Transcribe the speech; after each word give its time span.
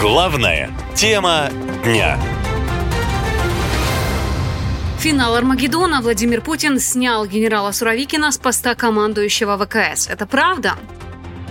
Главная 0.00 0.72
тема 0.96 1.50
дня. 1.84 2.18
Финал 4.98 5.36
Армагеддона 5.36 6.00
Владимир 6.00 6.40
Путин 6.40 6.80
снял 6.80 7.26
генерала 7.26 7.70
Суровикина 7.70 8.32
с 8.32 8.38
поста 8.38 8.74
командующего 8.74 9.56
ВКС. 9.56 10.08
Это 10.08 10.26
правда? 10.26 10.74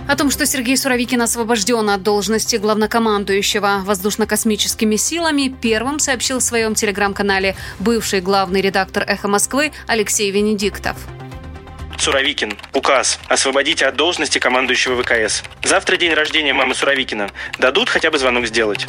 О 0.06 0.16
том, 0.16 0.30
что 0.30 0.44
Сергей 0.44 0.76
Суровикин 0.76 1.22
освобожден 1.22 1.88
от 1.88 2.02
должности 2.02 2.56
главнокомандующего 2.56 3.80
воздушно-космическими 3.84 4.96
силами, 4.96 5.48
первым 5.48 5.98
сообщил 5.98 6.40
в 6.40 6.42
своем 6.42 6.74
телеграм-канале 6.74 7.56
бывший 7.78 8.20
главный 8.20 8.60
редактор 8.60 9.04
«Эхо 9.06 9.28
Москвы» 9.28 9.72
Алексей 9.86 10.30
Венедиктов. 10.30 10.96
Суровикин. 11.98 12.56
Указ. 12.72 13.18
Освободите 13.28 13.86
от 13.86 13.96
должности 13.96 14.38
командующего 14.38 15.02
ВКС. 15.02 15.42
Завтра 15.62 15.96
день 15.96 16.14
рождения 16.14 16.52
мамы 16.52 16.74
Суровикина. 16.74 17.30
Дадут 17.58 17.88
хотя 17.88 18.10
бы 18.10 18.18
звонок 18.18 18.46
сделать. 18.46 18.86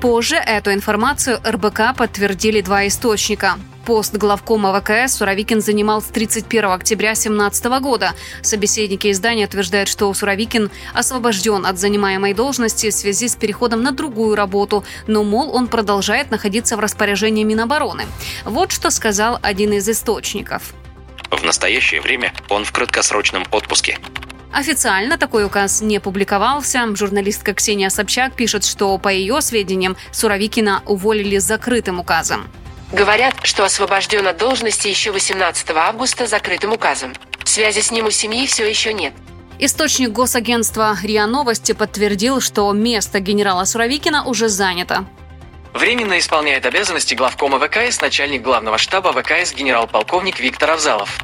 Позже 0.00 0.36
эту 0.36 0.72
информацию 0.72 1.40
РБК 1.44 1.96
подтвердили 1.96 2.60
два 2.60 2.86
источника. 2.86 3.58
Пост 3.84 4.14
главкома 4.14 4.78
ВКС 4.78 5.14
Суровикин 5.14 5.62
занимал 5.62 6.02
с 6.02 6.04
31 6.04 6.66
октября 6.66 7.14
2017 7.14 7.64
года. 7.80 8.12
Собеседники 8.42 9.10
издания 9.10 9.46
утверждают, 9.46 9.88
что 9.88 10.12
Суровикин 10.12 10.70
освобожден 10.92 11.64
от 11.64 11.78
занимаемой 11.78 12.34
должности 12.34 12.90
в 12.90 12.94
связи 12.94 13.28
с 13.28 13.34
переходом 13.34 13.82
на 13.82 13.92
другую 13.92 14.36
работу, 14.36 14.84
но, 15.06 15.24
мол, 15.24 15.56
он 15.56 15.68
продолжает 15.68 16.30
находиться 16.30 16.76
в 16.76 16.80
распоряжении 16.80 17.44
Минобороны. 17.44 18.04
Вот 18.44 18.72
что 18.72 18.90
сказал 18.90 19.38
один 19.40 19.72
из 19.72 19.88
источников. 19.88 20.74
В 21.30 21.44
настоящее 21.44 22.00
время 22.00 22.32
он 22.48 22.64
в 22.64 22.72
краткосрочном 22.72 23.44
отпуске. 23.50 23.98
Официально 24.52 25.18
такой 25.18 25.44
указ 25.44 25.82
не 25.82 26.00
публиковался. 26.00 26.84
Журналистка 26.96 27.52
Ксения 27.54 27.90
Собчак 27.90 28.34
пишет, 28.34 28.64
что, 28.64 28.96
по 28.98 29.08
ее 29.08 29.40
сведениям, 29.42 29.96
Суровикина 30.10 30.82
уволили 30.86 31.38
закрытым 31.38 32.00
указом. 32.00 32.48
Говорят, 32.92 33.34
что 33.42 33.64
освобожден 33.64 34.26
от 34.26 34.38
должности 34.38 34.88
еще 34.88 35.12
18 35.12 35.70
августа 35.70 36.26
закрытым 36.26 36.72
указом. 36.72 37.12
Связи 37.44 37.80
с 37.80 37.90
ним 37.90 38.06
у 38.06 38.10
семьи 38.10 38.46
все 38.46 38.68
еще 38.68 38.94
нет. 38.94 39.12
Источник 39.58 40.10
госагентства 40.10 40.96
РИА 41.02 41.26
Новости 41.26 41.72
подтвердил, 41.72 42.40
что 42.40 42.72
место 42.72 43.20
генерала 43.20 43.64
Суровикина 43.64 44.24
уже 44.24 44.48
занято. 44.48 45.04
Временно 45.74 46.18
исполняет 46.18 46.66
обязанности 46.66 47.14
главкома 47.14 47.58
ВКС 47.58 48.00
начальник 48.00 48.42
главного 48.42 48.78
штаба 48.78 49.12
ВКС 49.12 49.54
генерал-полковник 49.54 50.40
Виктор 50.40 50.70
Авзалов. 50.70 51.18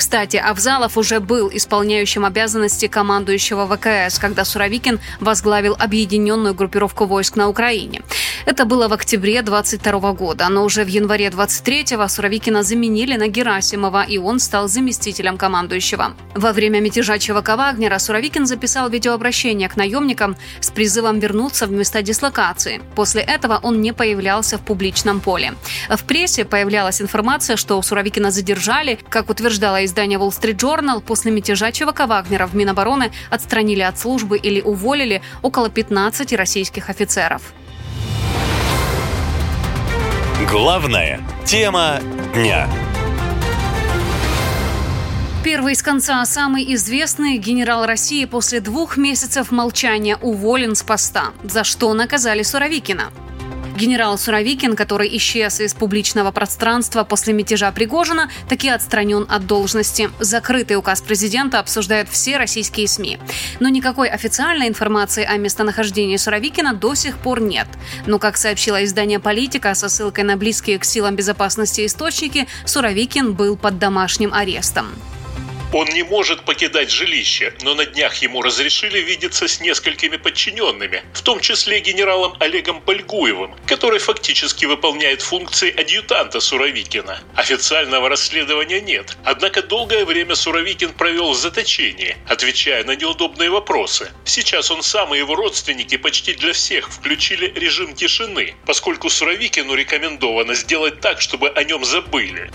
Кстати, 0.00 0.38
Авзалов 0.38 0.96
уже 0.96 1.20
был 1.20 1.50
исполняющим 1.52 2.24
обязанности 2.24 2.88
командующего 2.88 3.66
ВКС, 3.66 4.18
когда 4.18 4.46
Суровикин 4.46 4.98
возглавил 5.20 5.76
объединенную 5.78 6.54
группировку 6.54 7.04
войск 7.04 7.36
на 7.36 7.50
Украине. 7.50 8.00
Это 8.46 8.64
было 8.64 8.88
в 8.88 8.94
октябре 8.94 9.42
22 9.42 10.12
года, 10.14 10.48
но 10.48 10.64
уже 10.64 10.84
в 10.84 10.88
январе 10.88 11.26
23-го 11.26 12.08
Суровикина 12.08 12.62
заменили 12.62 13.16
на 13.16 13.28
Герасимова, 13.28 14.02
и 14.04 14.16
он 14.16 14.40
стал 14.40 14.68
заместителем 14.68 15.36
командующего. 15.36 16.14
Во 16.34 16.52
время 16.54 16.80
мятежа 16.80 17.18
ЧВК 17.18 17.56
Вагнера 17.58 17.98
Суровикин 17.98 18.46
записал 18.46 18.88
видеообращение 18.88 19.68
к 19.68 19.76
наемникам 19.76 20.34
с 20.60 20.70
призывом 20.70 21.18
вернуться 21.18 21.66
в 21.66 21.72
места 21.72 22.00
дислокации. 22.00 22.80
После 22.94 23.20
этого 23.20 23.60
он 23.62 23.82
не 23.82 23.92
появлялся 23.92 24.56
в 24.56 24.62
публичном 24.62 25.20
поле. 25.20 25.52
В 25.90 26.02
прессе 26.04 26.46
появлялась 26.46 27.02
информация, 27.02 27.56
что 27.56 27.82
Суровикина 27.82 28.30
задержали, 28.30 28.98
как 29.10 29.28
утверждало 29.28 29.84
издание 29.90 30.18
Wall 30.18 30.30
Street 30.30 30.56
Journal, 30.56 31.00
после 31.00 31.32
мятежа 31.32 31.72
ЧВК 31.72 32.06
Вагнера 32.06 32.46
в 32.46 32.54
Минобороны 32.54 33.10
отстранили 33.28 33.82
от 33.82 33.98
службы 33.98 34.38
или 34.38 34.60
уволили 34.60 35.20
около 35.42 35.68
15 35.68 36.32
российских 36.32 36.88
офицеров. 36.88 37.52
Главная 40.48 41.20
тема 41.44 42.00
дня. 42.34 42.68
Первый 45.42 45.72
из 45.72 45.82
конца, 45.82 46.24
самый 46.24 46.74
известный 46.74 47.38
генерал 47.38 47.86
России 47.86 48.24
после 48.26 48.60
двух 48.60 48.96
месяцев 48.96 49.50
молчания 49.50 50.16
уволен 50.16 50.74
с 50.74 50.82
поста. 50.82 51.32
За 51.42 51.64
что 51.64 51.92
наказали 51.94 52.42
Суровикина? 52.42 53.10
Генерал 53.80 54.18
Суровикин, 54.18 54.76
который 54.76 55.08
исчез 55.16 55.58
из 55.58 55.72
публичного 55.72 56.32
пространства 56.32 57.02
после 57.02 57.32
мятежа 57.32 57.72
Пригожина, 57.72 58.30
таки 58.46 58.68
отстранен 58.68 59.24
от 59.26 59.46
должности. 59.46 60.10
Закрытый 60.20 60.76
указ 60.76 61.00
президента 61.00 61.58
обсуждают 61.58 62.10
все 62.10 62.36
российские 62.36 62.86
СМИ. 62.86 63.18
Но 63.58 63.70
никакой 63.70 64.10
официальной 64.10 64.68
информации 64.68 65.24
о 65.24 65.38
местонахождении 65.38 66.18
Суровикина 66.18 66.74
до 66.74 66.94
сих 66.94 67.16
пор 67.16 67.40
нет. 67.40 67.68
Но, 68.06 68.18
как 68.18 68.36
сообщило 68.36 68.84
издание 68.84 69.18
«Политика» 69.18 69.72
со 69.74 69.88
ссылкой 69.88 70.24
на 70.24 70.36
близкие 70.36 70.78
к 70.78 70.84
силам 70.84 71.16
безопасности 71.16 71.86
источники, 71.86 72.46
Суровикин 72.66 73.32
был 73.32 73.56
под 73.56 73.78
домашним 73.78 74.34
арестом. 74.34 74.88
Он 75.72 75.86
не 75.86 76.02
может 76.02 76.44
покидать 76.44 76.90
жилище, 76.90 77.54
но 77.62 77.74
на 77.74 77.86
днях 77.86 78.16
ему 78.16 78.42
разрешили 78.42 78.98
видеться 78.98 79.46
с 79.46 79.60
несколькими 79.60 80.16
подчиненными, 80.16 81.04
в 81.14 81.22
том 81.22 81.38
числе 81.38 81.78
генералом 81.78 82.34
Олегом 82.40 82.80
Польгуевым, 82.80 83.54
который 83.66 84.00
фактически 84.00 84.64
выполняет 84.64 85.22
функции 85.22 85.70
адъютанта 85.70 86.40
Суровикина. 86.40 87.20
Официального 87.36 88.08
расследования 88.08 88.80
нет, 88.80 89.16
однако 89.24 89.62
долгое 89.62 90.04
время 90.04 90.34
Суровикин 90.34 90.92
провел 90.92 91.30
в 91.30 91.36
заточении, 91.36 92.16
отвечая 92.26 92.82
на 92.82 92.96
неудобные 92.96 93.50
вопросы. 93.50 94.10
Сейчас 94.24 94.72
он 94.72 94.82
сам 94.82 95.14
и 95.14 95.18
его 95.18 95.36
родственники 95.36 95.96
почти 95.96 96.34
для 96.34 96.52
всех 96.52 96.90
включили 96.90 97.46
режим 97.54 97.94
тишины, 97.94 98.56
поскольку 98.66 99.08
Суровикину 99.08 99.74
рекомендовано 99.74 100.54
сделать 100.54 101.00
так, 101.00 101.20
чтобы 101.20 101.48
о 101.50 101.62
нем 101.62 101.84
забыли. 101.84 102.50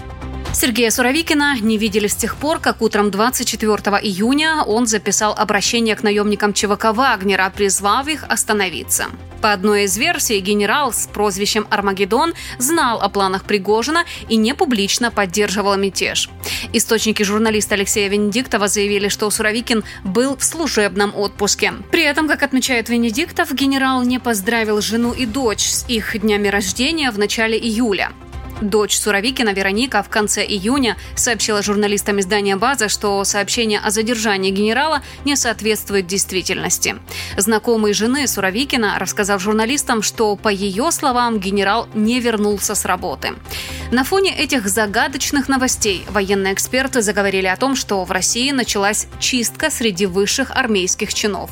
Сергея 0.56 0.90
Суровикина 0.90 1.60
не 1.60 1.78
видели 1.78 2.08
с 2.08 2.16
тех 2.16 2.38
пор, 2.38 2.60
как 2.60 2.82
утром 2.82 3.12
24 3.12 3.74
июня 4.02 4.64
он 4.64 4.88
записал 4.88 5.34
обращение 5.38 5.98
к 5.98 6.04
наемникам 6.04 6.54
ЧВК 6.54 6.94
Вагнера, 6.94 7.52
призвав 7.54 8.08
их 8.08 8.24
остановиться. 8.24 9.08
По 9.42 9.52
одной 9.52 9.84
из 9.84 9.98
версий, 9.98 10.40
генерал 10.40 10.94
с 10.94 11.08
прозвищем 11.08 11.68
Армагеддон 11.70 12.34
знал 12.58 13.02
о 13.02 13.10
планах 13.10 13.44
Пригожина 13.44 14.06
и 14.30 14.38
не 14.38 14.56
публично 14.56 15.12
поддерживал 15.12 15.76
мятеж. 15.76 16.30
Источники 16.72 17.22
журналиста 17.22 17.76
Алексея 17.76 18.08
Венедиктова 18.08 18.70
заявили, 18.70 19.10
что 19.10 19.30
Суровикин 19.30 19.84
был 20.06 20.38
в 20.38 20.44
служебном 20.46 21.14
отпуске. 21.18 21.74
При 21.92 22.04
этом, 22.04 22.30
как 22.30 22.44
отмечает 22.44 22.88
Венедиктов, 22.88 23.54
генерал 23.54 24.04
не 24.04 24.20
поздравил 24.20 24.80
жену 24.80 25.12
и 25.12 25.26
дочь 25.26 25.68
с 25.68 25.86
их 25.90 26.18
днями 26.18 26.48
рождения 26.48 27.12
в 27.12 27.20
начале 27.20 27.60
июля. 27.60 28.14
Дочь 28.62 28.98
Суровикина 28.98 29.50
Вероника 29.50 30.02
в 30.02 30.10
конце 30.10 30.46
июня 30.46 30.96
сообщила 31.16 31.62
журналистам 31.62 32.20
издания 32.20 32.56
«База», 32.56 32.88
что 32.88 33.24
сообщение 33.26 33.80
о 33.80 33.92
задержании 33.92 34.52
генерала 34.52 35.02
не 35.26 35.36
соответствует 35.36 36.08
действительности. 36.08 36.96
Знакомый 37.38 37.94
жены 37.94 38.28
Суровикина 38.28 38.98
рассказал 38.98 39.40
журналистам, 39.40 40.02
что, 40.02 40.36
по 40.38 40.50
ее 40.50 40.92
словам, 40.92 41.40
генерал 41.40 41.88
не 41.94 42.20
вернулся 42.22 42.76
с 42.76 42.86
работы. 42.86 43.34
На 43.92 44.04
фоне 44.04 44.36
этих 44.36 44.68
загадочных 44.68 45.50
новостей 45.50 46.06
военные 46.10 46.54
эксперты 46.54 47.02
заговорили 47.02 47.48
о 47.48 47.58
том, 47.58 47.76
что 47.76 48.04
в 48.06 48.12
России 48.12 48.52
началась 48.52 49.08
чистка 49.20 49.70
среди 49.70 50.06
высших 50.06 50.52
армейских 50.52 51.14
чинов. 51.14 51.52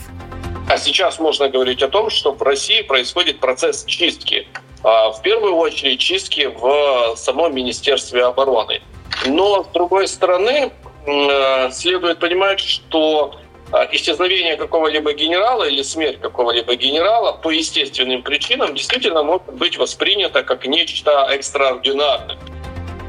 А 0.69 0.77
сейчас 0.77 1.19
можно 1.19 1.49
говорить 1.49 1.83
о 1.83 1.89
том, 1.89 2.09
что 2.09 2.33
в 2.33 2.41
России 2.41 2.81
происходит 2.81 3.39
процесс 3.39 3.83
чистки. 3.85 4.47
А, 4.83 5.11
в 5.11 5.21
первую 5.21 5.55
очередь 5.55 5.99
чистки 5.99 6.45
в 6.47 7.15
самом 7.15 7.55
Министерстве 7.55 8.25
обороны. 8.25 8.81
Но, 9.25 9.63
с 9.63 9.67
другой 9.67 10.07
стороны, 10.07 10.71
э, 11.05 11.71
следует 11.71 12.19
понимать, 12.19 12.59
что 12.59 13.35
а, 13.71 13.87
исчезновение 13.91 14.57
какого-либо 14.57 15.13
генерала 15.13 15.63
или 15.63 15.81
смерть 15.81 16.19
какого-либо 16.19 16.75
генерала 16.75 17.31
по 17.31 17.49
естественным 17.49 18.21
причинам 18.21 18.75
действительно 18.75 19.23
может 19.23 19.51
быть 19.53 19.77
воспринято 19.77 20.43
как 20.43 20.67
нечто 20.67 21.27
экстраординарное. 21.31 22.37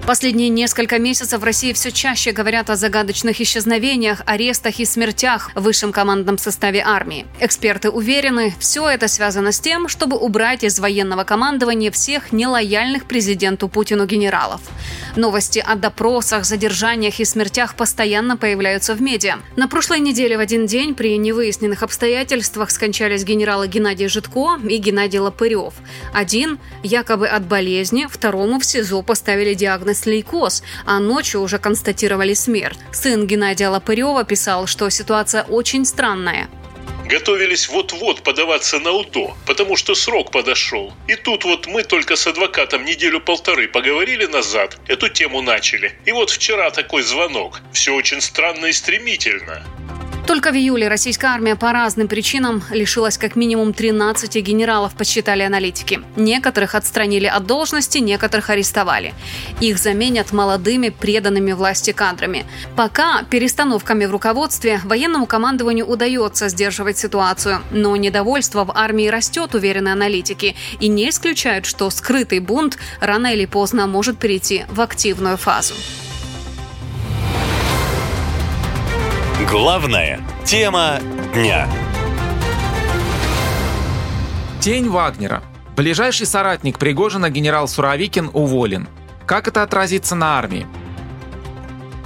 Последние 0.06 0.50
несколько 0.50 0.98
месяцев 0.98 1.40
в 1.40 1.44
России 1.44 1.72
все 1.72 1.90
чаще 1.90 2.32
говорят 2.32 2.68
о 2.68 2.76
загадочных 2.76 3.40
исчезновениях, 3.40 4.20
арестах 4.26 4.78
и 4.78 4.84
смертях 4.84 5.50
в 5.54 5.62
высшем 5.62 5.92
командном 5.92 6.36
составе 6.36 6.82
армии. 6.84 7.26
Эксперты 7.40 7.88
уверены, 7.88 8.52
все 8.58 8.86
это 8.86 9.08
связано 9.08 9.50
с 9.50 9.60
тем, 9.60 9.88
чтобы 9.88 10.18
убрать 10.18 10.62
из 10.62 10.78
военного 10.78 11.24
командования 11.24 11.90
всех 11.90 12.32
нелояльных 12.32 13.06
президенту 13.06 13.66
Путину 13.68 14.04
генералов. 14.04 14.60
Новости 15.16 15.64
о 15.66 15.74
допросах, 15.74 16.44
задержаниях 16.44 17.18
и 17.20 17.24
смертях 17.24 17.74
постоянно 17.74 18.36
появляются 18.36 18.94
в 18.94 19.00
медиа. 19.00 19.36
На 19.56 19.68
прошлой 19.68 20.00
неделе 20.00 20.36
в 20.36 20.40
один 20.40 20.66
день 20.66 20.94
при 20.94 21.16
невыясненных 21.16 21.82
обстоятельствах 21.82 22.70
скончались 22.70 23.24
генералы 23.24 23.68
Геннадий 23.68 24.08
Житко 24.08 24.58
и 24.68 24.76
Геннадий 24.76 25.20
Лопырев. 25.20 25.72
Один 26.12 26.58
якобы 26.82 27.26
от 27.26 27.46
болезни, 27.46 28.06
второму 28.10 28.58
в 28.58 28.66
СИЗО 28.66 29.02
поставили 29.02 29.54
диагноз 29.54 29.93
лейкоз, 30.06 30.62
а 30.84 30.98
ночью 30.98 31.40
уже 31.40 31.58
констатировали 31.58 32.34
смерть. 32.34 32.78
Сын 32.92 33.26
Геннадия 33.26 33.68
Лопырева 33.68 34.24
писал, 34.24 34.66
что 34.66 34.90
ситуация 34.90 35.42
очень 35.44 35.84
странная. 35.84 36.48
Готовились 37.06 37.68
вот-вот 37.68 38.22
подаваться 38.22 38.78
на 38.78 38.92
УДО, 38.92 39.36
потому 39.46 39.76
что 39.76 39.94
срок 39.94 40.30
подошел. 40.30 40.94
И 41.06 41.16
тут 41.16 41.44
вот 41.44 41.66
мы 41.66 41.82
только 41.82 42.16
с 42.16 42.26
адвокатом 42.26 42.84
неделю-полторы 42.84 43.68
поговорили 43.68 44.24
назад, 44.24 44.78
эту 44.88 45.10
тему 45.10 45.42
начали. 45.42 45.92
И 46.06 46.12
вот 46.12 46.30
вчера 46.30 46.70
такой 46.70 47.02
звонок. 47.02 47.60
Все 47.72 47.94
очень 47.94 48.22
странно 48.22 48.66
и 48.66 48.72
стремительно. 48.72 49.62
Только 50.26 50.52
в 50.52 50.54
июле 50.54 50.88
российская 50.88 51.26
армия 51.26 51.54
по 51.54 51.70
разным 51.70 52.08
причинам 52.08 52.62
лишилась 52.70 53.18
как 53.18 53.36
минимум 53.36 53.74
13 53.74 54.36
генералов, 54.36 54.94
подсчитали 54.94 55.42
аналитики. 55.42 56.00
Некоторых 56.16 56.74
отстранили 56.74 57.26
от 57.26 57.44
должности, 57.44 57.98
некоторых 57.98 58.48
арестовали. 58.48 59.12
Их 59.60 59.78
заменят 59.78 60.32
молодыми, 60.32 60.88
преданными 60.88 61.52
власти 61.52 61.92
кадрами. 61.92 62.46
Пока 62.74 63.22
перестановками 63.24 64.06
в 64.06 64.12
руководстве 64.12 64.80
военному 64.84 65.26
командованию 65.26 65.86
удается 65.86 66.48
сдерживать 66.48 66.96
ситуацию, 66.96 67.60
но 67.70 67.94
недовольство 67.94 68.64
в 68.64 68.72
армии 68.74 69.08
растет, 69.08 69.54
уверены 69.54 69.90
аналитики, 69.90 70.56
и 70.80 70.88
не 70.88 71.10
исключают, 71.10 71.66
что 71.66 71.90
скрытый 71.90 72.38
бунт 72.38 72.78
рано 73.00 73.34
или 73.34 73.44
поздно 73.44 73.86
может 73.86 74.18
перейти 74.18 74.64
в 74.70 74.80
активную 74.80 75.36
фазу. 75.36 75.74
Главная 79.48 80.20
тема 80.44 80.98
дня. 81.34 81.68
Тень 84.60 84.88
Вагнера. 84.88 85.42
Ближайший 85.76 86.26
соратник 86.26 86.78
Пригожина 86.78 87.28
генерал 87.28 87.68
Суровикин 87.68 88.30
уволен. 88.32 88.88
Как 89.26 89.46
это 89.46 89.62
отразится 89.62 90.14
на 90.14 90.38
армии? 90.38 90.66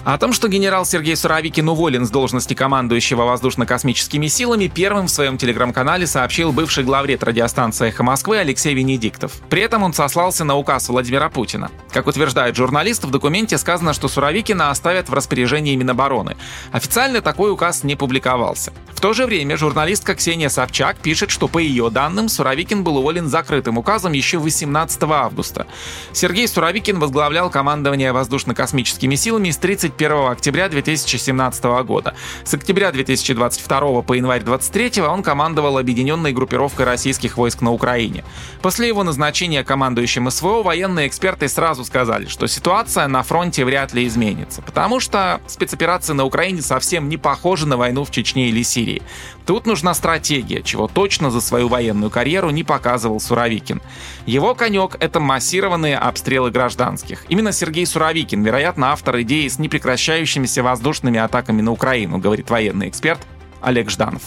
О 0.08 0.16
том, 0.16 0.32
что 0.32 0.48
генерал 0.48 0.86
Сергей 0.86 1.14
Суровикин 1.16 1.68
уволен 1.68 2.06
с 2.06 2.10
должности 2.10 2.54
командующего 2.54 3.24
воздушно-космическими 3.24 4.26
силами, 4.28 4.66
первым 4.66 5.06
в 5.06 5.10
своем 5.10 5.36
телеграм-канале 5.36 6.06
сообщил 6.06 6.50
бывший 6.50 6.82
главред 6.82 7.22
радиостанции 7.22 7.88
«Эхо 7.88 8.04
Москвы» 8.04 8.38
Алексей 8.38 8.72
Венедиктов. 8.72 9.32
При 9.50 9.60
этом 9.60 9.82
он 9.82 9.92
сослался 9.92 10.44
на 10.44 10.56
указ 10.56 10.88
Владимира 10.88 11.28
Путина. 11.28 11.70
Как 11.92 12.06
утверждает 12.06 12.56
журналист, 12.56 13.04
в 13.04 13.10
документе 13.10 13.58
сказано, 13.58 13.92
что 13.92 14.08
Суровикина 14.08 14.70
оставят 14.70 15.10
в 15.10 15.12
распоряжении 15.12 15.76
Минобороны. 15.76 16.38
Официально 16.72 17.20
такой 17.20 17.52
указ 17.52 17.84
не 17.84 17.94
публиковался. 17.94 18.72
В 18.94 19.00
то 19.02 19.12
же 19.12 19.26
время 19.26 19.58
журналистка 19.58 20.14
Ксения 20.14 20.48
Собчак 20.48 20.96
пишет, 20.96 21.30
что 21.30 21.48
по 21.48 21.58
ее 21.58 21.90
данным 21.90 22.30
Суровикин 22.30 22.82
был 22.82 22.96
уволен 22.96 23.28
закрытым 23.28 23.76
указом 23.76 24.12
еще 24.12 24.38
18 24.38 25.02
августа. 25.02 25.66
Сергей 26.14 26.48
Суровикин 26.48 26.98
возглавлял 26.98 27.50
командование 27.50 28.12
воздушно-космическими 28.12 29.14
силами 29.14 29.50
с 29.50 29.58
30 29.58 29.97
1 29.98 30.30
октября 30.30 30.68
2017 30.68 31.64
года. 31.84 32.14
С 32.44 32.54
октября 32.54 32.92
2022 32.92 34.02
по 34.02 34.12
январь 34.12 34.42
2023 34.44 35.02
он 35.02 35.24
командовал 35.24 35.76
объединенной 35.76 36.32
группировкой 36.32 36.86
российских 36.86 37.36
войск 37.36 37.62
на 37.62 37.72
Украине. 37.72 38.24
После 38.62 38.86
его 38.86 39.02
назначения 39.02 39.64
командующим 39.64 40.30
СВО 40.30 40.62
военные 40.62 41.08
эксперты 41.08 41.48
сразу 41.48 41.84
сказали, 41.84 42.26
что 42.26 42.46
ситуация 42.46 43.08
на 43.08 43.24
фронте 43.24 43.64
вряд 43.64 43.92
ли 43.92 44.06
изменится, 44.06 44.62
потому 44.62 45.00
что 45.00 45.40
спецоперации 45.48 46.12
на 46.12 46.24
Украине 46.24 46.62
совсем 46.62 47.08
не 47.08 47.16
похожи 47.16 47.66
на 47.66 47.76
войну 47.76 48.04
в 48.04 48.12
Чечне 48.12 48.50
или 48.50 48.62
Сирии. 48.62 49.02
Тут 49.46 49.66
нужна 49.66 49.94
стратегия, 49.94 50.62
чего 50.62 50.86
точно 50.86 51.30
за 51.30 51.40
свою 51.40 51.68
военную 51.68 52.10
карьеру 52.10 52.50
не 52.50 52.62
показывал 52.62 53.18
Суровикин. 53.18 53.80
Его 54.26 54.54
конек— 54.54 54.96
это 55.00 55.18
массированные 55.20 55.96
обстрелы 55.96 56.50
гражданских. 56.50 57.24
Именно 57.28 57.52
Сергей 57.52 57.86
Суровикин, 57.86 58.42
вероятно, 58.44 58.92
автор 58.92 59.22
идеи 59.22 59.48
с 59.48 59.58
непрекращенным 59.58 59.87
непрекращающимися 59.88 60.62
воздушными 60.62 61.18
атаками 61.18 61.62
на 61.62 61.70
Украину, 61.70 62.18
говорит 62.18 62.50
военный 62.50 62.88
эксперт 62.88 63.20
Олег 63.62 63.90
Жданов. 63.90 64.22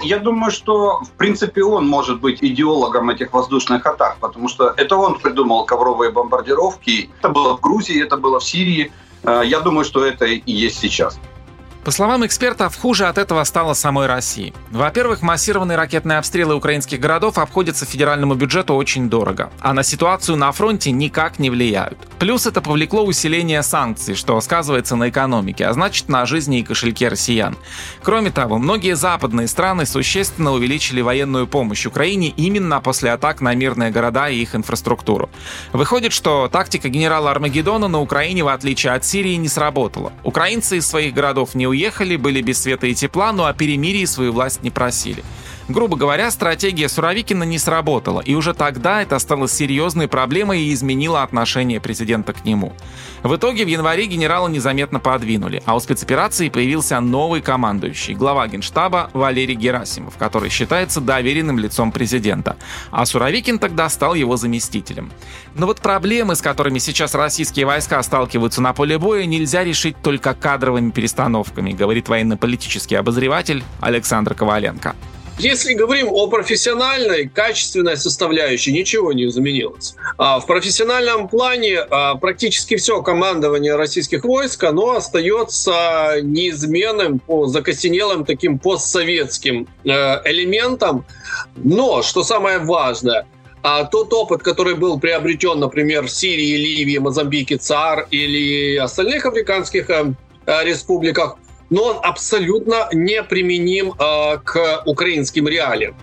Я 0.00 0.18
думаю, 0.18 0.50
что, 0.50 1.00
в 1.04 1.10
принципе, 1.18 1.62
он 1.62 1.86
может 1.86 2.20
быть 2.20 2.38
идеологом 2.42 3.10
этих 3.10 3.32
воздушных 3.32 3.86
атак, 3.86 4.16
потому 4.20 4.48
что 4.48 4.72
это 4.76 4.96
он 4.96 5.18
придумал 5.18 5.66
ковровые 5.66 6.10
бомбардировки. 6.10 7.10
Это 7.20 7.28
было 7.28 7.56
в 7.56 7.60
Грузии, 7.60 8.02
это 8.02 8.16
было 8.16 8.38
в 8.38 8.44
Сирии. 8.44 8.90
Э, 9.24 9.42
я 9.44 9.60
думаю, 9.60 9.84
что 9.84 10.04
это 10.04 10.24
и 10.24 10.52
есть 10.52 10.80
сейчас. 10.80 11.20
По 11.84 11.90
словам 11.90 12.24
экспертов, 12.24 12.76
хуже 12.76 13.06
от 13.06 13.18
этого 13.18 13.42
стало 13.42 13.74
самой 13.74 14.06
России. 14.06 14.54
Во-первых, 14.70 15.20
массированные 15.20 15.76
ракетные 15.76 16.18
обстрелы 16.18 16.54
украинских 16.54 17.00
городов 17.00 17.38
обходятся 17.38 17.86
федеральному 17.86 18.34
бюджету 18.34 18.74
очень 18.74 19.10
дорого, 19.10 19.50
а 19.58 19.72
на 19.72 19.82
ситуацию 19.82 20.36
на 20.36 20.52
фронте 20.52 20.92
никак 20.92 21.40
не 21.40 21.50
влияют. 21.50 21.98
Плюс 22.20 22.46
это 22.46 22.60
повлекло 22.60 23.04
усиление 23.04 23.64
санкций, 23.64 24.14
что 24.14 24.40
сказывается 24.40 24.94
на 24.94 25.08
экономике, 25.08 25.66
а 25.66 25.72
значит 25.72 26.08
на 26.08 26.24
жизни 26.24 26.60
и 26.60 26.62
кошельке 26.62 27.08
россиян. 27.08 27.56
Кроме 28.04 28.30
того, 28.30 28.58
многие 28.58 28.94
западные 28.94 29.48
страны 29.48 29.84
существенно 29.84 30.52
увеличили 30.52 31.00
военную 31.00 31.48
помощь 31.48 31.84
Украине 31.84 32.28
именно 32.28 32.80
после 32.80 33.10
атак 33.10 33.40
на 33.40 33.52
мирные 33.56 33.90
города 33.90 34.28
и 34.28 34.40
их 34.40 34.54
инфраструктуру. 34.54 35.30
Выходит, 35.72 36.12
что 36.12 36.48
тактика 36.48 36.88
генерала 36.88 37.32
Армагеддона 37.32 37.88
на 37.88 38.00
Украине, 38.00 38.44
в 38.44 38.48
отличие 38.48 38.92
от 38.92 39.04
Сирии, 39.04 39.34
не 39.34 39.48
сработала. 39.48 40.12
Украинцы 40.22 40.76
из 40.76 40.86
своих 40.86 41.12
городов 41.12 41.56
не 41.56 41.71
уехали, 41.72 42.16
были 42.16 42.40
без 42.40 42.62
света 42.62 42.86
и 42.86 42.94
тепла, 42.94 43.32
но 43.32 43.46
о 43.46 43.52
перемирии 43.52 44.04
свою 44.04 44.32
власть 44.32 44.62
не 44.62 44.70
просили. 44.70 45.24
Грубо 45.72 45.96
говоря, 45.96 46.30
стратегия 46.30 46.86
Суровикина 46.86 47.44
не 47.44 47.58
сработала, 47.58 48.20
и 48.20 48.34
уже 48.34 48.52
тогда 48.52 49.00
это 49.00 49.18
стало 49.18 49.48
серьезной 49.48 50.06
проблемой 50.06 50.60
и 50.60 50.74
изменило 50.74 51.22
отношение 51.22 51.80
президента 51.80 52.34
к 52.34 52.44
нему. 52.44 52.74
В 53.22 53.34
итоге 53.34 53.64
в 53.64 53.68
январе 53.68 54.04
генерала 54.04 54.48
незаметно 54.48 55.00
подвинули, 55.00 55.62
а 55.64 55.74
у 55.74 55.80
спецоперации 55.80 56.50
появился 56.50 57.00
новый 57.00 57.40
командующий, 57.40 58.12
глава 58.12 58.48
генштаба 58.48 59.08
Валерий 59.14 59.54
Герасимов, 59.54 60.18
который 60.18 60.50
считается 60.50 61.00
доверенным 61.00 61.58
лицом 61.58 61.90
президента, 61.90 62.58
а 62.90 63.06
Суровикин 63.06 63.58
тогда 63.58 63.88
стал 63.88 64.12
его 64.12 64.36
заместителем. 64.36 65.10
Но 65.54 65.64
вот 65.64 65.80
проблемы, 65.80 66.36
с 66.36 66.42
которыми 66.42 66.80
сейчас 66.80 67.14
российские 67.14 67.64
войска 67.64 68.02
сталкиваются 68.02 68.60
на 68.60 68.74
поле 68.74 68.98
боя, 68.98 69.24
нельзя 69.24 69.64
решить 69.64 69.96
только 70.02 70.34
кадровыми 70.34 70.90
перестановками, 70.90 71.72
говорит 71.72 72.10
военно-политический 72.10 72.96
обозреватель 72.96 73.64
Александр 73.80 74.34
Коваленко. 74.34 74.94
Если 75.38 75.74
говорим 75.74 76.08
о 76.10 76.28
профессиональной, 76.28 77.28
качественной 77.28 77.96
составляющей, 77.96 78.72
ничего 78.72 79.12
не 79.12 79.26
изменилось. 79.26 79.94
А 80.18 80.38
в 80.38 80.46
профессиональном 80.46 81.28
плане 81.28 81.78
а, 81.78 82.14
практически 82.16 82.76
все 82.76 83.02
командование 83.02 83.74
российских 83.76 84.24
войск, 84.24 84.62
оно 84.64 84.92
остается 84.96 86.18
неизменным, 86.22 87.18
по 87.18 87.46
закостенелым 87.46 88.24
таким 88.24 88.58
постсоветским 88.58 89.66
э, 89.84 89.88
элементом. 90.30 91.04
Но, 91.56 92.02
что 92.02 92.22
самое 92.22 92.58
важное, 92.58 93.26
а 93.62 93.84
тот 93.84 94.12
опыт, 94.12 94.42
который 94.42 94.74
был 94.74 94.98
приобретен, 94.98 95.60
например, 95.60 96.06
в 96.06 96.10
Сирии, 96.10 96.56
Ливии, 96.56 96.98
Мозамбике, 96.98 97.56
ЦАР 97.56 98.08
или 98.10 98.76
остальных 98.76 99.24
африканских 99.24 99.88
э, 99.88 100.12
э, 100.46 100.64
республиках, 100.64 101.36
но 101.72 101.84
он 101.84 101.96
абсолютно 102.02 102.88
неприменим 102.92 103.94
э, 103.98 104.38
к 104.44 104.82
украинским 104.84 105.48
реалиям. 105.48 105.96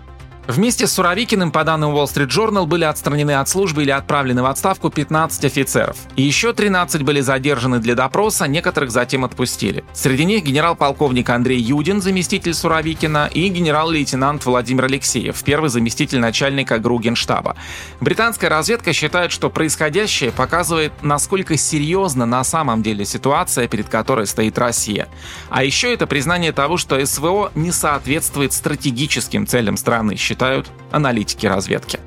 Вместе 0.50 0.88
с 0.88 0.94
Суровикиным, 0.94 1.52
по 1.52 1.64
данным 1.64 1.92
Wall 1.92 2.06
Street 2.06 2.30
Journal, 2.30 2.66
были 2.66 2.84
отстранены 2.84 3.34
от 3.34 3.48
службы 3.48 3.84
или 3.84 3.92
отправлены 3.92 4.42
в 4.42 4.48
отставку 4.48 4.90
15 4.90 5.46
офицеров. 5.46 5.96
И 6.16 6.24
еще 6.24 6.54
13 6.54 7.04
были 7.04 7.22
задержаны 7.22 7.78
для 7.78 7.94
допроса, 7.94 8.48
некоторых 8.48 8.90
затем 8.90 9.24
отпустили. 9.24 9.84
Среди 9.94 10.26
них 10.26 10.44
генерал-полковник 10.44 11.30
Андрей 11.30 11.62
Юдин, 11.62 12.02
заместитель 12.02 12.56
Суровикина, 12.56 13.30
и 13.32 13.48
генерал-лейтенант 13.50 14.44
Владимир 14.44 14.86
Алексеев, 14.86 15.40
первый 15.44 15.70
заместитель 15.70 16.18
начальника 16.20 16.80
ГРУ 16.80 16.98
Генштаба. 16.98 17.56
Британская 18.02 18.48
разведка 18.48 18.92
считает, 18.92 19.32
что 19.32 19.52
происходящее 19.52 20.32
показывает, 20.32 20.94
насколько 21.04 21.58
серьезна 21.58 22.26
на 22.26 22.44
самом 22.44 22.82
деле 22.82 23.06
ситуация, 23.06 23.68
перед 23.68 23.88
которой 23.88 24.26
стоит 24.26 24.58
Россия. 24.58 25.10
А 25.52 25.64
еще 25.64 25.94
это 25.94 26.08
признание 26.08 26.54
того, 26.54 26.78
что 26.78 27.06
СВО 27.06 27.52
не 27.54 27.72
соответствует 27.72 28.52
стратегическим 28.52 29.46
целям 29.46 29.78
страны, 29.78 30.18
считают 30.40 30.72
аналитики 30.92 31.46
разведки. 31.46 32.00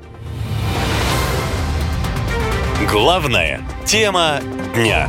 Главная 2.89 3.61
тема 3.85 4.39
дня. 4.73 5.07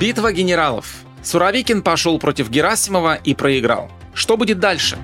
Битва 0.00 0.32
генералов. 0.32 0.86
Суровикин 1.22 1.82
пошел 1.82 2.18
против 2.18 2.50
Герасимова 2.50 3.14
и 3.14 3.34
проиграл. 3.34 3.92
Что 4.12 4.36
будет 4.36 4.58
дальше? 4.58 4.98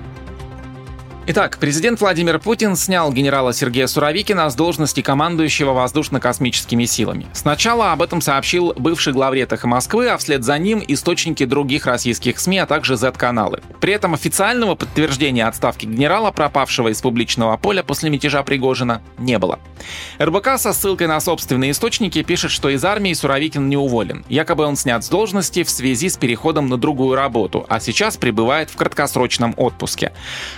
Итак, 1.29 1.57
президент 1.59 1.99
Владимир 1.99 2.39
Путин 2.39 2.77
снял 2.77 3.11
генерала 3.11 3.51
Сергея 3.51 3.87
Суровикина 3.87 4.49
с 4.49 4.55
должности 4.55 5.01
командующего 5.01 5.73
воздушно-космическими 5.73 6.85
силами. 6.85 7.27
Сначала 7.33 7.91
об 7.91 8.01
этом 8.01 8.21
сообщил 8.21 8.73
бывший 8.77 9.11
главред 9.11 9.51
«Эхо 9.51 9.67
Москвы», 9.67 10.07
а 10.07 10.15
вслед 10.15 10.45
за 10.45 10.57
ним 10.57 10.81
источники 10.87 11.43
других 11.43 11.85
российских 11.85 12.39
СМИ, 12.39 12.59
а 12.59 12.65
также 12.65 12.95
Z-каналы. 12.95 13.59
При 13.81 13.91
этом 13.91 14.13
официального 14.13 14.75
подтверждения 14.75 15.45
отставки 15.45 15.85
генерала, 15.85 16.31
пропавшего 16.31 16.87
из 16.87 17.01
публичного 17.01 17.57
поля 17.57 17.83
после 17.83 18.09
мятежа 18.09 18.41
Пригожина, 18.43 19.01
не 19.17 19.37
было. 19.37 19.59
РБК 20.21 20.57
со 20.57 20.71
ссылкой 20.71 21.07
на 21.07 21.19
собственные 21.19 21.71
источники 21.71 22.23
пишет, 22.23 22.51
что 22.51 22.69
из 22.69 22.85
армии 22.85 23.11
Суровикин 23.11 23.67
не 23.67 23.75
уволен. 23.75 24.23
Якобы 24.29 24.63
он 24.63 24.77
снят 24.77 25.03
с 25.03 25.09
должности 25.09 25.63
в 25.63 25.69
связи 25.69 26.07
с 26.07 26.15
переходом 26.15 26.69
на 26.69 26.77
другую 26.77 27.15
работу, 27.15 27.65
а 27.67 27.81
сейчас 27.81 28.15
пребывает 28.15 28.69
в 28.69 28.77
краткосрочном 28.77 29.55
отпуске. 29.57 30.13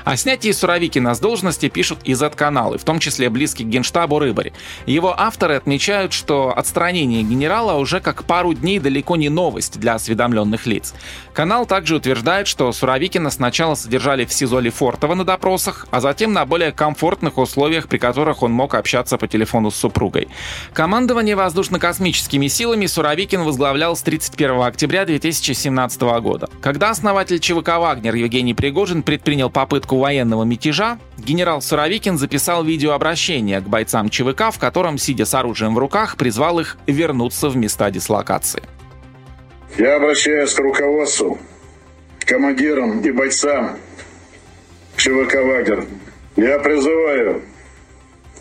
О 0.06 0.16
снятии 0.16 0.59
Суровикина 0.60 1.16
с 1.16 1.20
должности 1.20 1.70
пишут 1.70 2.00
и 2.04 2.14
Z-каналы, 2.14 2.78
в 2.78 2.84
том 2.84 3.00
числе 3.00 3.30
близкий 3.30 3.64
к 3.64 3.68
генштабу 3.68 4.20
Рыбари. 4.20 4.54
Его 4.86 5.16
авторы 5.18 5.56
отмечают, 5.56 6.12
что 6.12 6.54
отстранение 6.56 7.24
генерала 7.24 7.76
уже 7.76 8.02
как 8.02 8.26
пару 8.26 8.54
дней 8.54 8.80
далеко 8.80 9.16
не 9.16 9.30
новость 9.30 9.80
для 9.80 9.96
осведомленных 9.96 10.66
лиц. 10.66 10.94
Канал 11.34 11.66
также 11.66 11.96
утверждает, 11.96 12.48
что 12.48 12.72
Суровикина 12.74 13.30
сначала 13.30 13.76
содержали 13.76 14.26
в 14.26 14.34
СИЗО 14.34 14.60
Лефортово 14.60 15.16
на 15.16 15.24
допросах, 15.24 15.88
а 15.92 16.02
затем 16.02 16.34
на 16.34 16.46
более 16.46 16.74
комфортных 16.74 17.38
условиях, 17.38 17.88
при 17.88 17.98
которых 17.98 18.44
он 18.44 18.52
мог 18.52 18.76
общаться 18.76 19.18
по 19.18 19.28
телефону 19.28 19.72
с 19.72 19.76
супругой. 19.76 20.28
Командование 20.74 21.38
воздушно-космическими 21.38 22.48
силами 22.48 22.86
Суровикин 22.86 23.44
возглавлял 23.44 23.96
с 23.96 24.02
31 24.02 24.62
октября 24.62 25.06
2017 25.06 26.02
года. 26.02 26.50
Когда 26.62 26.90
основатель 26.90 27.40
ЧВК 27.40 27.78
«Вагнер» 27.78 28.16
Евгений 28.16 28.54
Пригожин 28.54 29.04
предпринял 29.04 29.50
попытку 29.50 29.98
военного 29.98 30.49
мятежа, 30.50 31.00
генерал 31.18 31.62
Суровикин 31.62 32.18
записал 32.18 32.64
видеообращение 32.64 33.62
к 33.62 33.70
бойцам 33.70 34.10
ЧВК, 34.10 34.52
в 34.52 34.60
котором, 34.60 34.98
сидя 34.98 35.26
с 35.26 35.34
оружием 35.34 35.76
в 35.76 35.78
руках, 35.78 36.18
призвал 36.18 36.60
их 36.60 36.78
вернуться 36.88 37.50
в 37.50 37.56
места 37.56 37.90
дислокации. 37.92 38.64
Я 39.78 39.96
обращаюсь 39.96 40.54
к 40.54 40.60
руководству, 40.60 41.38
командирам 42.26 43.00
и 43.02 43.12
бойцам 43.12 43.78
ЧВК 44.98 45.36
«Вагнер». 45.36 45.86
Я 46.36 46.60
призываю 46.60 47.44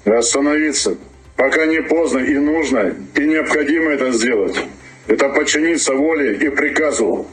остановиться, 0.05 0.97
пока 1.37 1.67
не 1.67 1.83
поздно 1.83 2.19
и 2.19 2.39
нужно, 2.39 2.95
и 3.15 3.21
необходимо 3.21 3.91
это 3.91 4.11
сделать. 4.13 4.59
Это 5.07 5.29
подчиниться 5.29 5.95
воле 5.95 6.37
и 6.37 6.49
приказу 6.49 7.27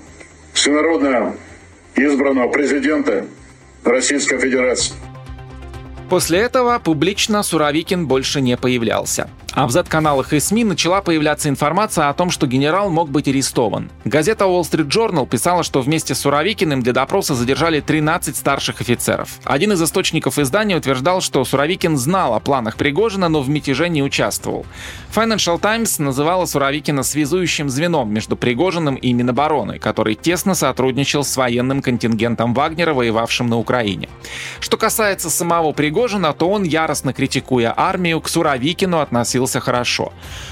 всенародно 0.53 1.35
избранного 1.95 2.49
президента 2.49 3.25
Российской 3.85 4.39
Федерации. 4.39 4.95
После 6.09 6.39
этого 6.39 6.77
публично 6.79 7.43
Суровикин 7.43 8.07
больше 8.07 8.41
не 8.41 8.57
появлялся. 8.57 9.29
А 9.55 9.67
в 9.67 9.71
Z-каналах 9.71 10.33
и 10.33 10.41
СМИ 10.41 10.65
начала 10.65 11.01
появляться 11.01 11.47
информация 11.47 12.09
о 12.09 12.13
том, 12.13 12.29
что 12.29 12.45
генерал 12.45 12.89
мог 12.89 13.09
быть 13.09 13.29
арестован. 13.29 13.89
Газета 14.03 14.43
Wall 14.43 14.63
Street 14.63 14.89
Journal 14.89 15.25
писала, 15.25 15.63
что 15.63 15.79
вместе 15.79 16.13
с 16.13 16.19
Суровикиным 16.19 16.83
для 16.83 16.91
допроса 16.91 17.35
задержали 17.35 17.79
13 17.79 18.35
старших 18.35 18.81
офицеров. 18.81 19.39
Один 19.45 19.71
из 19.71 19.81
источников 19.81 20.39
издания 20.39 20.75
утверждал, 20.75 21.21
что 21.21 21.45
Суровикин 21.45 21.95
знал 21.95 22.33
о 22.33 22.41
планах 22.41 22.75
Пригожина, 22.75 23.29
но 23.29 23.41
в 23.41 23.47
мятеже 23.47 23.87
не 23.87 24.03
участвовал. 24.03 24.65
Financial 25.15 25.57
Times 25.57 25.99
называла 25.99 26.45
Суровикина 26.45 27.03
связующим 27.03 27.69
звеном 27.69 28.13
между 28.13 28.35
Пригожиным 28.35 28.95
и 28.95 29.13
Минобороны, 29.13 29.79
который 29.79 30.15
тесно 30.15 30.53
сотрудничал 30.53 31.23
с 31.23 31.37
военным 31.37 31.81
контингентом 31.81 32.53
Вагнера, 32.53 32.93
воевавшим 32.93 33.47
на 33.47 33.57
Украине. 33.57 34.09
Что 34.59 34.75
касается 34.75 35.29
самого 35.29 35.71
Пригожина, 35.71 36.33
то 36.33 36.49
он, 36.49 36.63
яростно 36.63 37.13
критикуя 37.13 37.73
армию, 37.77 38.19
к 38.19 38.27
Суровикину 38.27 38.99
относился 38.99 39.44
относился 39.45 39.59
хорошо. 39.59 40.11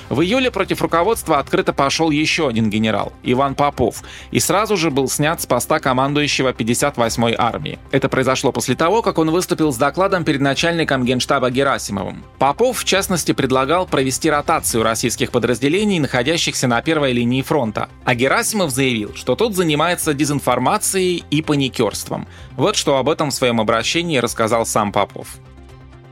В 0.10 0.22
июле 0.22 0.52
против 0.52 0.82
руководства 0.82 1.40
открыто 1.40 1.74
пошел 1.74 2.12
еще 2.12 2.48
один 2.48 2.70
генерал, 2.70 3.12
Иван 3.24 3.56
Попов, 3.56 4.04
и 4.32 4.40
сразу 4.40 4.78
же 4.78 4.92
был 4.92 5.08
снят 5.10 5.42
с 5.42 5.46
поста 5.46 5.80
командующего 5.80 6.52
58-й 6.52 7.36
армии. 7.38 7.80
Это 7.92 8.10
произошло 8.10 8.52
после 8.52 8.76
того, 8.76 9.02
как 9.02 9.18
он 9.18 9.32
выступил 9.32 9.72
с 9.72 9.78
докладом 9.78 10.24
перед 10.24 10.42
начальником 10.42 11.06
генштаба 11.06 11.50
Герасимовым. 11.50 12.24
Попов, 12.38 12.80
в 12.80 12.86
частности, 12.86 13.34
предлагал 13.34 13.88
провести 13.88 14.30
ротацию 14.30 14.84
российских 14.84 15.32
подразделений, 15.32 16.00
находящихся 16.00 16.68
на 16.68 16.82
первой 16.82 17.14
линии 17.14 17.42
фронта, 17.42 17.90
а 18.06 18.16
Герасимов 18.16 18.70
заявил, 18.70 19.14
что 19.16 19.36
тот 19.36 19.56
занимается 19.56 20.14
дезинформацией 20.14 21.24
и 21.32 21.42
паникерством. 21.42 22.28
Вот 22.58 22.76
что 22.76 22.98
об 22.98 23.10
этом 23.10 23.30
в 23.30 23.34
своем 23.34 23.60
обращении 23.60 24.20
рассказал 24.20 24.66
сам 24.66 24.92
Попов. 24.92 25.28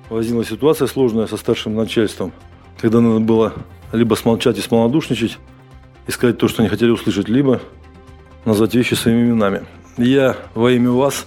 Возникла 0.10 0.44
ситуация 0.44 0.88
сложная 0.88 1.28
со 1.28 1.38
старшим 1.38 1.76
начальством 1.76 2.34
когда 2.80 3.01
надо 3.01 3.20
было 3.20 3.54
либо 3.92 4.16
смолчать 4.16 4.58
и 4.58 4.62
смолодушничать, 4.62 5.38
и 6.08 6.12
сказать 6.12 6.38
то, 6.38 6.48
что 6.48 6.62
они 6.62 6.70
хотели 6.70 6.90
услышать, 6.90 7.30
либо 7.30 7.62
назвать 8.46 8.74
вещи 8.74 8.94
своими 8.94 9.30
именами. 9.30 9.63
Я 9.98 10.38
во 10.56 10.72
имя 10.72 10.92
вас, 10.92 11.25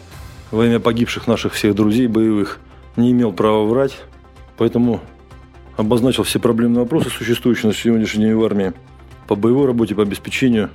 во 0.51 0.65
имя 0.67 0.81
погибших 0.81 1.27
наших 1.27 1.53
всех 1.53 1.75
друзей 1.75 2.07
боевых, 2.07 2.59
не 2.97 3.13
имел 3.13 3.33
права 3.33 3.65
врать, 3.67 3.97
поэтому 4.57 5.01
обозначил 5.77 6.23
все 6.23 6.39
проблемные 6.39 6.83
вопросы, 6.83 7.11
существующие 7.11 7.69
на 7.69 7.75
сегодняшний 7.75 8.25
день 8.25 8.35
в 8.35 8.45
армии, 8.45 8.73
по 9.27 9.35
боевой 9.35 9.67
работе, 9.67 9.95
по 9.95 10.03
обеспечению, 10.03 10.71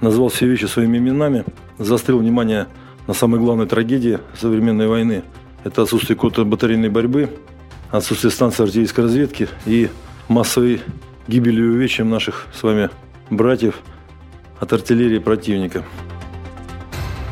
назвал 0.00 0.28
все 0.28 0.46
вещи 0.46 0.64
своими 0.64 0.98
именами, 0.98 1.44
заострил 1.78 2.18
внимание 2.18 2.66
на 3.06 3.14
самой 3.14 3.40
главной 3.40 3.66
трагедии 3.66 4.18
современной 4.38 4.88
войны. 4.88 5.22
Это 5.64 5.82
отсутствие 5.82 6.16
контрбатарейной 6.16 6.88
борьбы, 6.88 7.30
отсутствие 7.92 8.30
станции 8.32 8.64
артиллерийской 8.64 9.04
разведки 9.04 9.48
и 9.66 9.88
массовой 10.28 10.80
гибелью 11.28 11.72
и 11.72 11.76
увечьем 11.76 12.10
наших 12.10 12.46
с 12.52 12.62
вами 12.62 12.90
братьев 13.30 13.78
от 14.58 14.72
артиллерии 14.72 15.18
противника. 15.18 15.84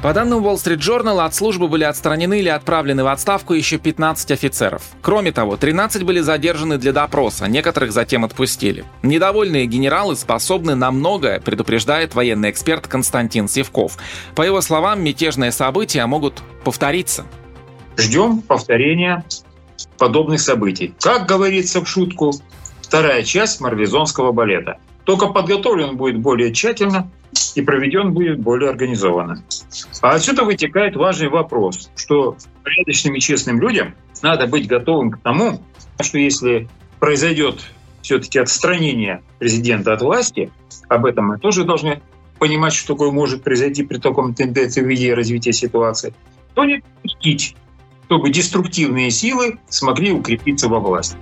По 0.03 0.15
данным 0.15 0.43
Wall 0.43 0.55
Street 0.55 0.79
Journal, 0.79 1.23
от 1.23 1.35
службы 1.35 1.69
были 1.69 1.85
отстранены 1.85 2.41
или 2.41 2.49
отправлены 2.49 3.05
в 3.05 3.09
отставку 3.09 3.53
еще 3.53 3.77
15 3.77 4.31
офицеров. 4.31 4.83
Кроме 5.03 5.31
того, 5.31 5.59
13 5.59 6.05
были 6.05 6.21
задержаны 6.21 6.79
для 6.79 6.93
допроса, 6.93 7.49
некоторых 7.49 7.93
затем 7.93 8.25
отпустили. 8.25 8.85
Недовольные 9.03 9.67
генералы 9.67 10.17
способны 10.17 10.75
на 10.75 10.91
многое, 10.91 11.39
предупреждает 11.39 12.15
военный 12.15 12.51
эксперт 12.51 12.87
Константин 12.87 13.47
Севков. 13.47 13.99
По 14.35 14.41
его 14.41 14.63
словам, 14.63 15.05
мятежные 15.05 15.53
события 15.53 16.07
могут 16.07 16.43
повториться. 16.65 17.27
Ждем 17.99 18.41
повторения 18.41 19.23
подобных 20.01 20.41
событий. 20.41 20.95
Как 20.99 21.29
говорится 21.29 21.85
в 21.85 21.89
шутку, 21.89 22.33
вторая 22.81 23.23
часть 23.23 23.61
марлезонского 23.61 24.33
балета. 24.33 24.79
Только 25.05 25.27
подготовлен 25.27 25.97
будет 25.97 26.19
более 26.19 26.53
тщательно 26.53 27.11
и 27.55 27.61
проведен 27.61 28.13
будет 28.13 28.41
более 28.41 28.71
организованно. 28.71 29.45
А 30.01 30.13
отсюда 30.13 30.45
вытекает 30.45 30.97
важный 30.97 31.29
вопрос, 31.29 31.91
что 31.97 32.37
порядочным 32.65 33.15
и 33.15 33.21
честным 33.21 33.61
людям 33.61 33.95
надо 34.23 34.47
быть 34.47 34.67
готовым 34.67 35.11
к 35.11 35.19
тому, 35.21 35.63
что 36.01 36.19
если 36.19 36.69
произойдет 36.99 37.61
все-таки 38.01 38.39
отстранение 38.39 39.23
президента 39.39 39.93
от 39.93 40.01
власти, 40.01 40.51
об 40.89 41.05
этом 41.05 41.27
мы 41.27 41.39
тоже 41.39 41.65
должны 41.65 42.01
понимать, 42.39 42.73
что 42.73 42.95
такое 42.95 43.11
может 43.11 43.43
произойти 43.43 43.83
при 43.83 43.99
таком 43.99 44.35
тенденции 44.35 44.81
в 44.81 44.87
виде 44.87 45.13
развития 45.13 45.53
ситуации, 45.53 46.15
то 46.55 46.65
не 46.65 46.79
допустить, 46.79 47.55
чтобы 48.11 48.31
деструктивные 48.31 49.09
силы 49.13 49.61
смогли 49.69 50.11
укрепиться 50.11 50.69
во 50.69 50.81
власти. 50.81 51.17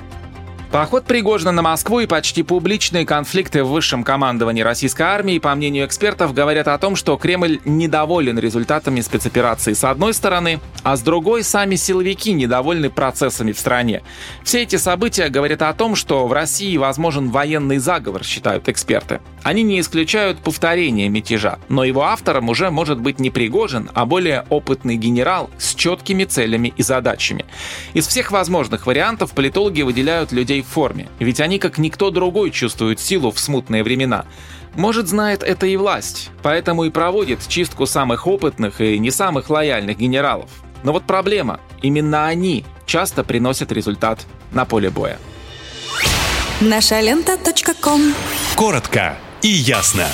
Поход 0.71 1.07
Пригожина 1.07 1.51
на 1.51 1.63
Москву 1.63 2.01
и 2.01 2.07
почти 2.07 2.43
публичные 2.43 3.07
конфликты 3.07 3.65
в 3.65 3.69
высшем 3.69 4.05
командовании 4.05 4.61
российской 4.61 5.05
армии, 5.05 5.39
по 5.39 5.55
мнению 5.55 5.87
экспертов, 5.87 6.35
говорят 6.35 6.69
о 6.69 6.77
том, 6.77 6.95
что 6.95 7.17
Кремль 7.17 7.59
недоволен 7.65 8.39
результатами 8.39 9.01
спецоперации 9.01 9.73
с 9.73 9.83
одной 9.83 10.13
стороны, 10.13 10.61
а 10.83 10.97
с 10.97 11.01
другой 11.01 11.43
сами 11.43 11.77
силовики 11.77 12.35
недовольны 12.35 12.91
процессами 12.91 13.53
в 13.53 13.59
стране. 13.59 14.03
Все 14.45 14.63
эти 14.63 14.77
события 14.77 15.31
говорят 15.31 15.63
о 15.63 15.73
том, 15.73 15.97
что 15.97 16.27
в 16.27 16.35
России 16.35 16.77
возможен 16.77 17.31
военный 17.31 17.79
заговор, 17.79 18.23
считают 18.23 18.69
эксперты. 18.69 19.21
Они 19.43 19.63
не 19.63 19.81
исключают 19.81 20.39
повторения 20.39 21.09
мятежа, 21.09 21.59
но 21.71 21.83
его 21.83 22.03
автором 22.03 22.51
уже 22.51 22.71
может 22.71 23.01
быть 23.01 23.21
не 23.21 23.31
Пригожин, 23.31 23.91
а 23.95 24.05
более 24.05 24.45
опытный 24.51 24.97
генерал 24.97 25.49
с 25.57 25.75
четкими 25.75 26.25
целями 26.25 26.75
и 26.77 26.83
задачами. 26.83 27.47
Из 27.95 28.07
всех 28.07 28.33
возможных 28.33 28.87
вариантов 28.87 29.33
политологи 29.33 29.81
выделяют 29.81 30.31
людей 30.33 30.58
своей 30.59 30.63
форме, 30.63 31.09
ведь 31.19 31.41
они 31.41 31.59
как 31.59 31.79
никто 31.79 32.11
другой 32.11 32.51
чувствуют 32.51 33.01
силу 33.01 33.31
в 33.31 33.39
смутные 33.39 33.83
времена. 33.83 34.25
Может, 34.75 35.09
знает 35.09 35.43
это 35.43 35.67
и 35.67 35.77
власть, 35.77 36.31
поэтому 36.43 36.85
и 36.85 36.91
проводит 36.91 37.47
чистку 37.49 37.87
самых 37.87 38.27
опытных 38.27 38.81
и 38.81 38.99
не 38.99 39.11
самых 39.11 39.51
лояльных 39.51 39.99
генералов. 39.99 40.51
Но 40.85 40.93
вот 40.93 41.05
проблема, 41.05 41.59
именно 41.83 42.27
они 42.27 42.65
часто 42.87 43.25
приносят 43.25 43.73
результат 43.73 44.27
на 44.53 44.65
поле 44.65 44.91
боя. 44.91 45.19
Наша 46.61 47.01
лента. 47.01 47.37
Коротко 48.57 49.17
и 49.43 49.49
ясно. 49.49 50.07